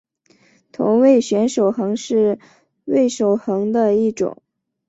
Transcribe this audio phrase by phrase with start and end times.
[0.71, 2.39] 同位旋守恒是
[2.85, 4.41] 味守恒的一种。